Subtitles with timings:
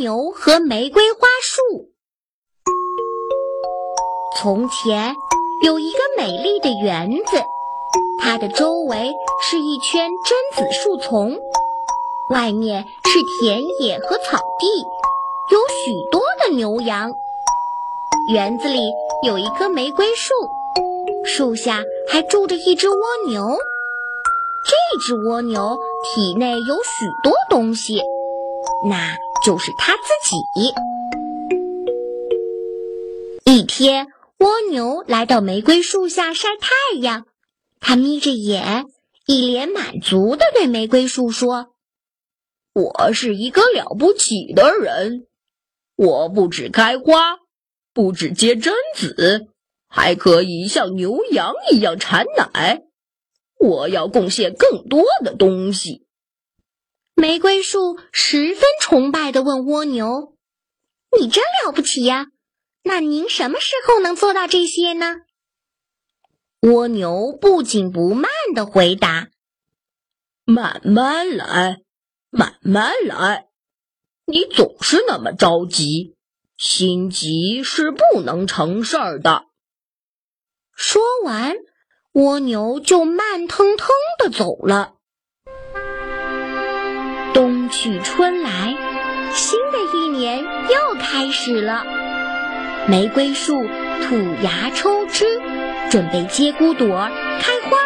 [0.00, 1.90] 牛和玫瑰花树。
[4.38, 5.14] 从前
[5.62, 7.44] 有一个美丽的园子，
[8.18, 11.36] 它的周围是一圈榛子树丛，
[12.30, 14.66] 外面是田野和草地，
[15.52, 17.12] 有许多的牛羊。
[18.32, 18.80] 园子里
[19.26, 20.32] 有一棵玫瑰树，
[21.26, 22.96] 树下还住着一只蜗
[23.28, 23.54] 牛。
[24.64, 28.00] 这只蜗牛体内有许多东西，
[28.88, 30.36] 那就是它自己。
[33.44, 34.06] 一天，
[34.38, 37.26] 蜗牛来到玫瑰树下晒太阳，
[37.80, 38.86] 它眯着眼，
[39.26, 41.68] 一脸满足地对玫瑰树说
[42.74, 45.26] ：“我是一个了不起的人，
[45.96, 47.38] 我不止开花，
[47.92, 49.48] 不止结榛子，
[49.88, 52.82] 还可以像牛羊一样产奶。”
[53.58, 56.06] 我要贡献更多的东西。
[57.20, 60.38] 玫瑰树十分崇拜地问蜗牛
[61.20, 62.28] ：“你真了不起呀！
[62.82, 65.16] 那您什么时候能做到这些呢？”
[66.66, 69.28] 蜗牛不紧不慢地回答
[70.46, 71.82] ：“慢慢来，
[72.30, 73.48] 慢慢来。
[74.24, 76.16] 你总是那么着急，
[76.56, 79.44] 心急是不能成事儿的。”
[80.72, 81.54] 说完。
[82.12, 84.96] 蜗牛就慢腾腾地走了。
[87.70, 88.76] 去春来，
[89.32, 91.84] 新的一年又开始了。
[92.86, 93.62] 玫瑰树
[94.02, 95.24] 吐芽抽枝，
[95.90, 97.08] 准备结骨朵
[97.40, 97.78] 开花。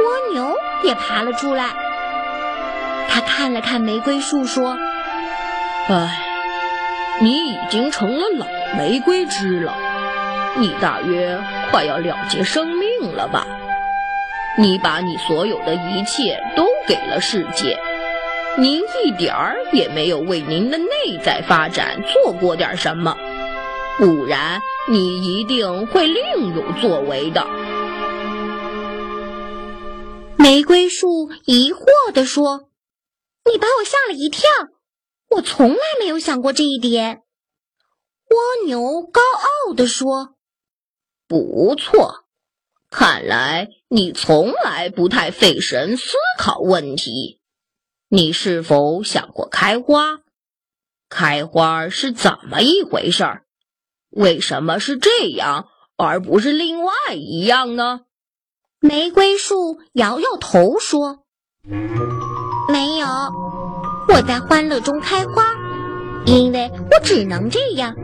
[0.00, 1.66] 蜗牛也爬了出来，
[3.08, 4.78] 他看了看玫瑰树，说
[5.88, 6.24] ：“唉，
[7.20, 8.46] 你已经成了老
[8.76, 9.74] 玫瑰枝了。
[10.56, 11.38] 你大约
[11.70, 12.66] 快要了结生。”
[13.00, 13.46] 命了吧，
[14.56, 17.78] 你把你所有的一切都给了世界，
[18.60, 23.16] 您一点儿也没有为您的内在发展做过点什么，
[23.98, 27.46] 不然你一定会另有作为的。
[30.36, 32.68] 玫瑰树疑惑地说
[33.48, 34.42] ：“你把我吓了一跳，
[35.30, 37.22] 我从来没有想过这一点。”
[38.30, 39.20] 蜗牛高
[39.68, 40.34] 傲地说
[41.28, 42.24] ：“不错。”
[42.90, 47.37] 看来你从来不太费神思考问题。
[48.10, 50.20] 你是否想过开花？
[51.10, 53.42] 开花是怎么一回事儿？
[54.08, 58.00] 为什么是这样而不是另外一样呢？
[58.80, 61.24] 玫瑰树摇摇头说
[62.72, 63.06] ：“没有，
[64.08, 65.44] 我在欢乐中开花，
[66.24, 67.94] 因为我只能这样。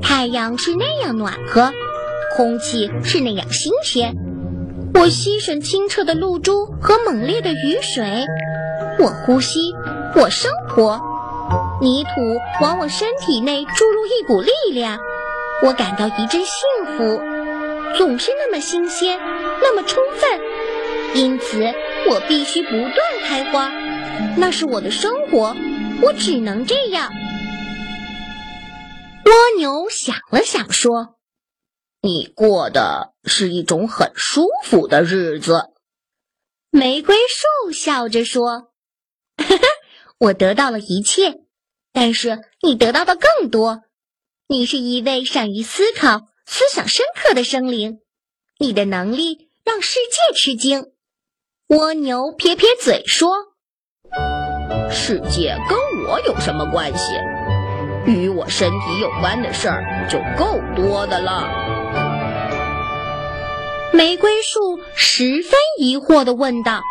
[0.00, 1.72] 太阳是那样暖和。”
[2.36, 4.14] 空气是那样新鲜，
[4.94, 8.26] 我吸吮清澈的露珠和猛烈的雨水，
[8.98, 9.74] 我呼吸，
[10.14, 11.00] 我生活。
[11.80, 12.10] 泥土
[12.62, 14.98] 往我身体内注入一股力量，
[15.62, 17.20] 我感到一阵幸福，
[17.96, 19.18] 总是那么新鲜，
[19.60, 20.40] 那么充分。
[21.14, 21.62] 因此，
[22.08, 22.94] 我必须不断
[23.26, 23.70] 开花，
[24.36, 25.54] 那是我的生活，
[26.02, 27.10] 我只能这样。
[29.24, 31.16] 蜗牛想了想说。
[32.02, 35.70] 你过的是一种很舒服的日子，
[36.70, 38.68] 玫瑰树笑着说：“，
[40.18, 41.40] 我得到了一切，
[41.92, 43.82] 但是你得到的更多。
[44.48, 48.00] 你是一位善于思考、思想深刻的生灵，
[48.58, 50.92] 你的能力让世界吃惊。”
[51.68, 53.32] 蜗牛撇撇嘴说
[54.90, 55.76] ：“世界跟
[56.06, 57.12] 我有什么关系？
[58.06, 61.50] 与我身体有关的事儿就够多的了。”
[63.92, 66.82] 玫瑰树十分疑惑地问道：“，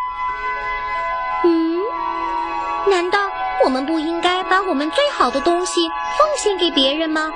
[2.88, 3.18] 难道
[3.64, 5.88] 我们不应该把我们最好的东西
[6.18, 7.32] 奉献给别人吗？”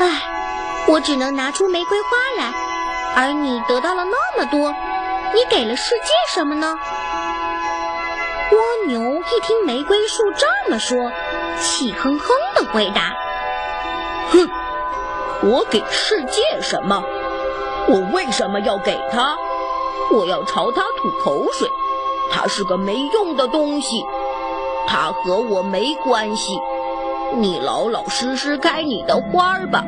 [0.00, 0.22] 唉，
[0.86, 2.52] 我只能拿出玫瑰花来，
[3.16, 4.74] 而你得到了那么多，
[5.34, 6.78] 你给了世界什么呢？
[8.52, 11.10] 蜗牛一听玫瑰树这么说，
[11.60, 13.12] 气哼哼地回答
[14.30, 14.48] ：“哼，
[15.42, 17.02] 我给世界什么？”
[17.86, 19.36] 我为什么要给他？
[20.10, 21.68] 我要朝他吐口水。
[22.30, 24.02] 它是个没用的东西，
[24.86, 26.58] 它和我没关系。
[27.36, 29.84] 你老老实实开你的花儿吧，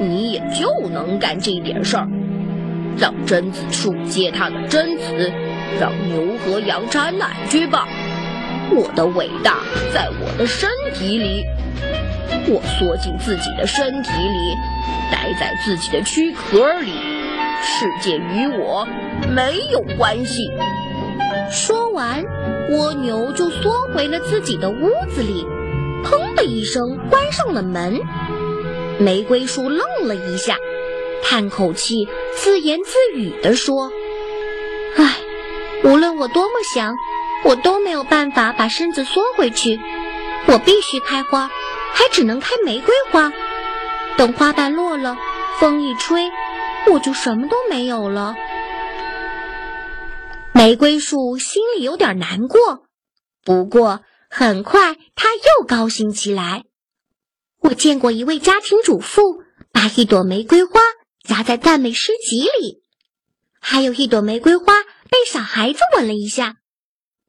[0.00, 2.08] 你也就能干这点事儿。
[2.98, 5.32] 让榛子树结它的榛子，
[5.78, 7.86] 让牛和羊产奶去吧。
[8.70, 9.58] 我的伟大
[9.94, 11.44] 在我的身体里，
[12.48, 14.56] 我缩进自己的身体里，
[15.12, 16.92] 待在自己的躯壳里。
[17.62, 18.86] 世界与我
[19.28, 20.50] 没有关系。
[21.50, 22.24] 说完，
[22.70, 25.46] 蜗牛就缩回了自己的屋子里。
[26.04, 28.00] 砰的一声关上了门。
[28.98, 30.56] 玫瑰树愣了一下，
[31.22, 33.90] 叹口气，自言自语地说
[34.96, 35.16] ：“唉，
[35.84, 36.94] 无论我多么想，
[37.44, 39.80] 我都没有办法把身子缩回去。
[40.46, 41.50] 我必须开花，
[41.92, 43.32] 还只能开玫瑰花。
[44.16, 45.16] 等花瓣落了，
[45.58, 46.30] 风一吹，
[46.90, 48.34] 我就什么都没有了。”
[50.56, 52.86] 玫瑰树心里有点难过，
[53.44, 54.00] 不过
[54.30, 56.64] 很快他又高兴起来。
[57.60, 60.80] 我见过一位家庭主妇把一朵玫瑰花
[61.22, 62.80] 夹在赞美诗集里，
[63.60, 64.72] 还有一朵玫瑰花
[65.10, 66.56] 被小孩子吻了一下，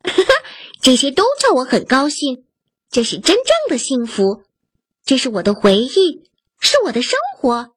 [0.82, 2.46] 这些都叫我很高兴。
[2.90, 4.44] 这是真正的幸福，
[5.04, 6.24] 这是我的回忆，
[6.62, 7.72] 是我的生活。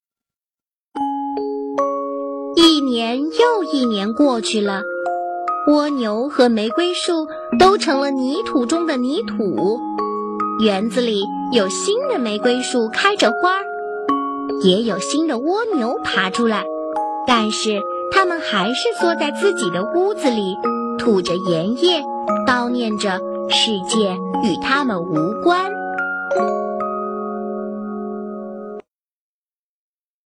[2.54, 4.82] 一年又一年过去了，
[5.70, 9.78] 蜗牛和玫瑰树都成了泥土中的泥土。
[10.64, 11.22] 园子里
[11.52, 13.52] 有新的玫瑰树开着花，
[14.64, 16.64] 也有新的蜗牛爬出来，
[17.24, 17.80] 但是
[18.10, 20.56] 它们还是缩在自己的屋子里，
[20.98, 22.02] 吐着盐液，
[22.48, 25.14] 叨念着世界与它们无
[25.44, 25.70] 关。